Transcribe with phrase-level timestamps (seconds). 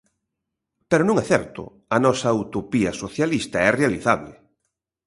[0.89, 1.61] Pero non é certo,
[1.95, 4.33] a nosa utopía socialista é realizable.